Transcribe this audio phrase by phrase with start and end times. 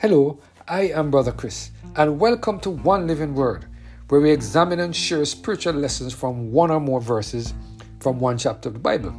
[0.00, 3.66] Hello, I am Brother Chris, and welcome to One Living Word,
[4.06, 7.52] where we examine and share spiritual lessons from one or more verses
[7.98, 9.12] from one chapter of the Bible.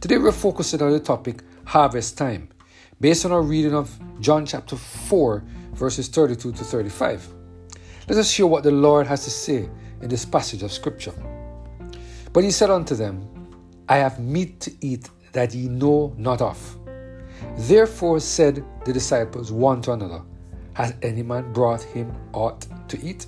[0.00, 2.48] Today we're focusing on the topic Harvest Time,
[2.98, 5.44] based on our reading of John chapter 4,
[5.74, 7.28] verses 32 to 35.
[8.08, 9.68] Let us hear what the Lord has to say
[10.00, 11.12] in this passage of Scripture.
[12.32, 13.28] But he said unto them,
[13.86, 16.78] I have meat to eat that ye know not of.
[17.56, 20.22] Therefore said the disciples one to another,
[20.74, 23.26] Has any man brought him aught to eat?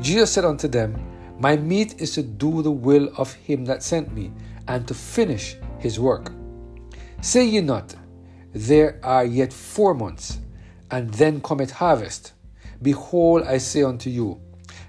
[0.00, 0.94] Jesus said unto them,
[1.38, 4.32] My meat is to do the will of him that sent me,
[4.68, 6.32] and to finish his work.
[7.20, 7.94] Say ye not,
[8.52, 10.38] There are yet four months,
[10.90, 12.32] and then cometh harvest.
[12.82, 14.40] Behold, I say unto you,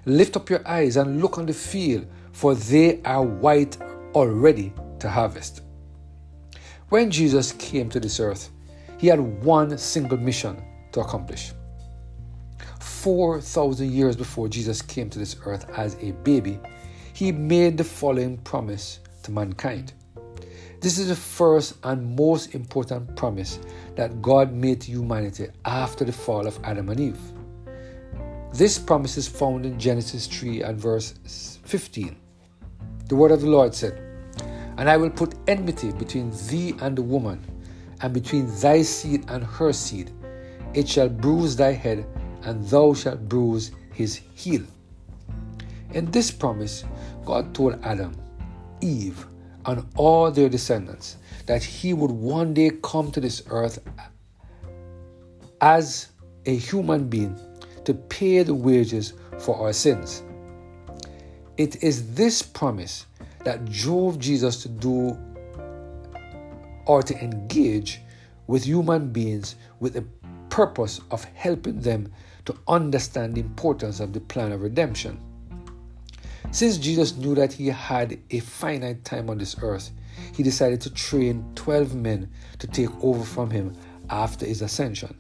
[0.05, 3.77] Lift up your eyes and look on the field, for they are white
[4.13, 5.61] already to harvest.
[6.94, 8.52] When Jesus came to this earth,
[8.99, 11.52] he had one single mission to accomplish.
[12.81, 16.59] 4,000 years before Jesus came to this earth as a baby,
[17.14, 19.94] he made the following promise to mankind.
[20.81, 23.58] This is the first and most important promise
[23.95, 27.19] that God made to humanity after the fall of Adam and Eve.
[28.53, 31.16] This promise is found in Genesis 3 and verse
[31.66, 32.16] 15.
[33.09, 34.02] The word of the Lord said,
[34.77, 37.43] and I will put enmity between thee and the woman,
[38.02, 40.11] and between thy seed and her seed.
[40.73, 42.05] It shall bruise thy head,
[42.43, 44.63] and thou shalt bruise his heel.
[45.91, 46.83] In this promise,
[47.25, 48.15] God told Adam,
[48.81, 49.25] Eve,
[49.65, 53.80] and all their descendants that he would one day come to this earth
[55.61, 56.09] as
[56.45, 57.39] a human being
[57.85, 60.23] to pay the wages for our sins.
[61.58, 63.05] It is this promise
[63.44, 65.17] that drove Jesus to do
[66.86, 68.02] or to engage
[68.47, 70.05] with human beings with the
[70.49, 72.11] purpose of helping them
[72.45, 75.20] to understand the importance of the plan of redemption.
[76.52, 79.92] Since Jesus knew that he had a finite time on this earth,
[80.36, 82.30] he decided to train 12 men
[82.60, 83.75] to take over from him
[84.10, 85.15] after his ascension.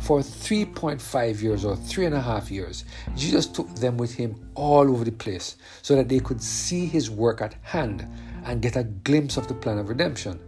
[0.00, 2.84] For 3.5 years or three and a half years,
[3.16, 7.10] Jesus took them with him all over the place so that they could see his
[7.10, 8.06] work at hand
[8.44, 10.40] and get a glimpse of the plan of redemption.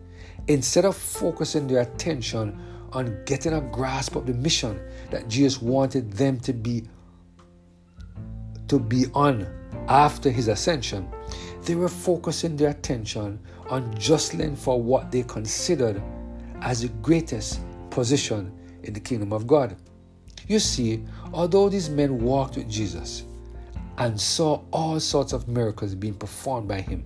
[0.49, 2.59] Instead of focusing their attention
[2.93, 6.84] on getting a grasp of the mission that Jesus wanted them to be
[8.69, 9.47] to be on
[9.89, 11.10] after his ascension,
[11.62, 16.00] they were focusing their attention on jostling for what they considered
[16.62, 17.60] as the greatest
[17.91, 18.53] position
[18.84, 19.76] in the kingdom of God.
[20.48, 23.24] You see, although these men walked with Jesus
[23.98, 27.04] and saw all sorts of miracles being performed by him,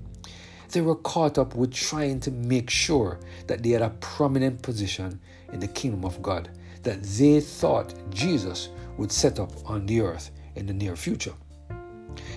[0.71, 5.21] they were caught up with trying to make sure that they had a prominent position
[5.53, 6.51] in the kingdom of God
[6.83, 11.33] that they thought Jesus would set up on the earth in the near future.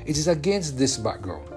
[0.06, 1.50] It is against this background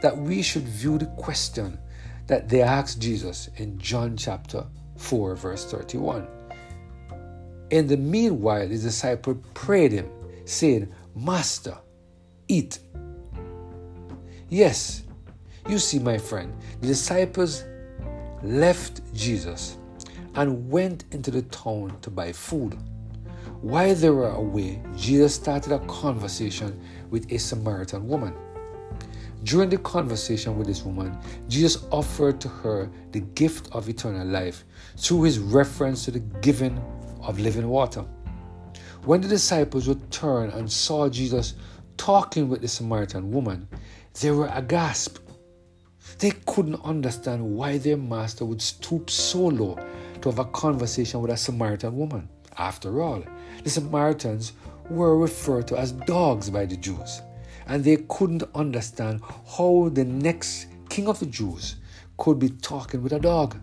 [0.00, 1.78] that we should view the question
[2.26, 4.64] that they asked Jesus in John chapter
[4.96, 6.39] 4, verse 31.
[7.70, 10.10] In the meanwhile, his disciple prayed him,
[10.44, 11.78] saying, Master,
[12.48, 12.80] eat.
[14.48, 15.04] Yes,
[15.68, 17.64] you see, my friend, the disciples
[18.42, 19.76] left Jesus
[20.34, 22.76] and went into the town to buy food.
[23.60, 28.34] While they were away, Jesus started a conversation with a Samaritan woman.
[29.44, 31.18] During the conversation with this woman,
[31.48, 34.64] Jesus offered to her the gift of eternal life
[34.96, 36.78] through his reference to the giving
[37.22, 38.04] of living water.
[39.04, 41.54] When the disciples returned and saw Jesus
[41.96, 43.66] talking with the Samaritan woman,
[44.20, 45.20] they were aghast.
[46.18, 49.78] They couldn't understand why their master would stoop so low
[50.20, 52.28] to have a conversation with a Samaritan woman.
[52.58, 53.24] After all,
[53.64, 54.52] the Samaritans
[54.90, 57.22] were referred to as dogs by the Jews,
[57.70, 59.22] and they couldn't understand
[59.56, 61.76] how the next king of the Jews
[62.18, 63.56] could be talking with a dog.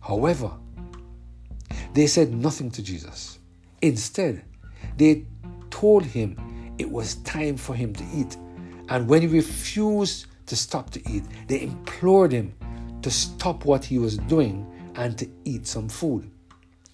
[0.00, 0.52] However,
[1.92, 3.40] they said nothing to Jesus.
[3.82, 4.44] Instead,
[4.96, 5.26] they
[5.70, 6.36] told him
[6.78, 8.36] it was time for him to eat.
[8.88, 12.54] And when he refused to stop to eat, they implored him
[13.02, 14.64] to stop what he was doing
[14.94, 16.30] and to eat some food.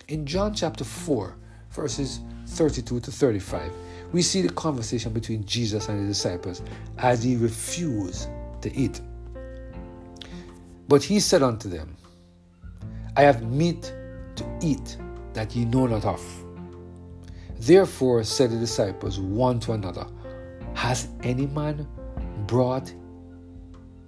[0.09, 1.37] In John chapter 4,
[1.71, 3.71] verses 32 to 35,
[4.17, 6.63] we see the conversation between Jesus and his disciples
[6.97, 8.31] as he refused
[8.63, 9.03] to eat.
[10.89, 11.95] But he said unto them,
[13.15, 13.93] I have meat
[14.37, 14.97] to eat
[15.35, 16.25] that ye know not of.
[17.59, 20.07] Therefore said the disciples one to another,
[20.73, 21.87] Has any man
[22.47, 22.91] brought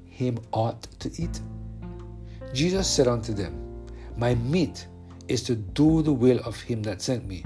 [0.06, 1.38] him aught to eat?
[2.54, 3.84] Jesus said unto them,
[4.16, 4.86] My meat
[5.28, 7.44] is to do the will of him that sent me,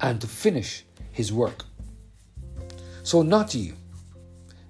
[0.00, 1.67] and to finish his work.
[3.08, 3.72] So not ye,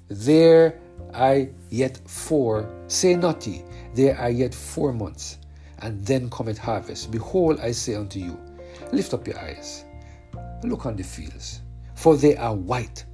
[0.06, 0.78] there
[1.12, 3.64] are yet four, say ye,
[3.96, 5.38] there are yet four months,
[5.80, 7.10] and then cometh harvest.
[7.10, 8.38] Behold, I say unto you,
[8.92, 9.84] lift up your eyes,
[10.62, 11.62] look on the fields,
[11.96, 13.04] for they are white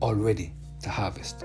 [0.00, 0.52] already
[0.84, 1.44] to harvest.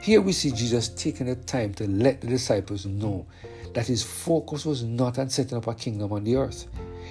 [0.00, 3.26] Here we see Jesus taking the time to let the disciples know
[3.74, 6.66] that his focus was not on setting up a kingdom on the earth.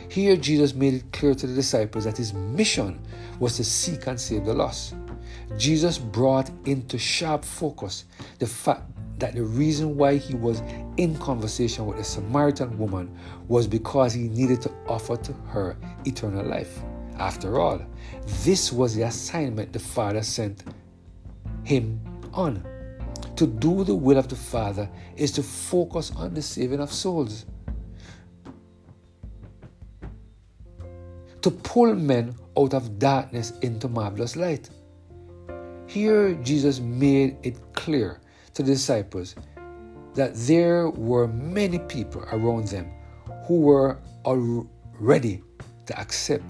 [0.10, 3.00] Here, Jesus made it clear to the disciples that his mission
[3.40, 4.96] was to seek and save the lost.
[5.58, 8.06] Jesus brought into sharp focus
[8.40, 8.84] the fact
[9.20, 10.62] that the reason why he was
[10.98, 13.16] in conversation with the Samaritan woman
[13.48, 16.80] was because he needed to offer to her eternal life.
[17.20, 17.80] After all,
[18.44, 20.64] this was the assignment the Father sent
[21.64, 22.02] him
[22.34, 22.66] on.
[23.36, 27.46] To do the will of the Father is to focus on the saving of souls.
[31.42, 34.70] To pull men out of darkness into marvelous light.
[35.92, 38.22] Here, Jesus made it clear
[38.54, 39.36] to the disciples
[40.14, 42.90] that there were many people around them
[43.46, 45.44] who were already
[45.88, 46.46] to accept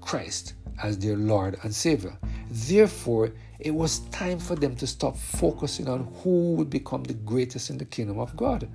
[0.00, 2.16] Christ as their Lord and Savior.
[2.48, 7.68] Therefore, it was time for them to stop focusing on who would become the greatest
[7.68, 8.66] in the kingdom of God.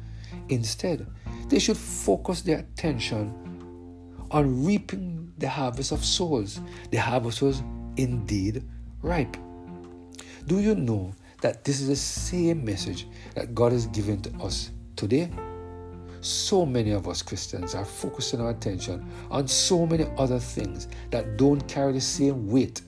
[0.50, 1.07] Instead,
[1.47, 3.33] they should focus their attention
[4.30, 6.62] on reaping the harvest of souls.
[6.91, 7.63] The harvest was
[7.97, 8.63] indeed
[9.01, 9.36] ripe.
[10.50, 13.06] Do you know that this is the same message
[13.36, 15.30] that God has given to us today?
[16.22, 21.38] So many of us Christians are focusing our attention on so many other things that
[21.38, 22.81] don't carry the same weight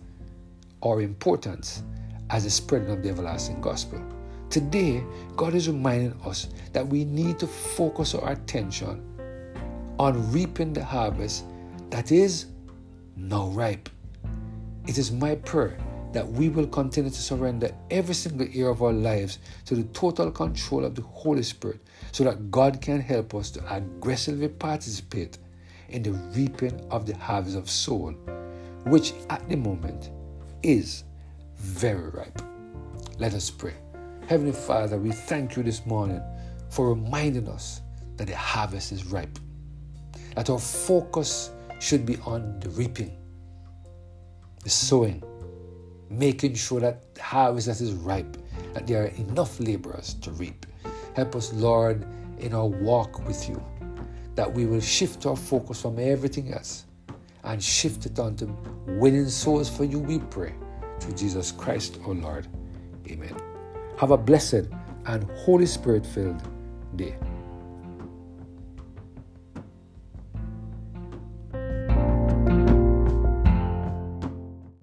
[0.81, 1.83] or importance
[2.31, 4.01] as the spreading of the everlasting gospel.
[4.49, 5.03] Today,
[5.35, 9.05] God is reminding us that we need to focus our attention
[9.99, 11.45] on reaping the harvest
[11.91, 12.47] that is
[13.15, 13.87] now ripe.
[14.87, 15.77] It is my prayer
[16.13, 20.31] that we will continue to surrender every single year of our lives to the total
[20.31, 21.79] control of the Holy Spirit
[22.11, 25.37] so that God can help us to aggressively participate
[25.89, 28.11] in the reaping of the harvest of soul,
[28.85, 30.11] which at the moment
[30.63, 31.03] is
[31.57, 32.41] very ripe.
[33.17, 33.73] Let us pray.
[34.27, 36.21] Heavenly Father, we thank you this morning
[36.69, 37.81] for reminding us
[38.17, 39.39] that the harvest is ripe,
[40.35, 43.17] that our focus should be on the reaping,
[44.63, 45.23] the sowing,
[46.11, 48.37] making sure that harvest that is ripe,
[48.73, 50.65] that there are enough laborers to reap.
[51.15, 52.05] Help us, Lord,
[52.39, 53.63] in our walk with you,
[54.35, 56.85] that we will shift our focus from everything else
[57.43, 58.45] and shift it onto
[58.85, 60.53] winning souls for you, we pray.
[60.99, 62.47] Through Jesus Christ, our Lord.
[63.09, 63.35] Amen.
[63.97, 64.67] Have a blessed
[65.05, 66.41] and Holy Spirit filled
[66.95, 67.15] day.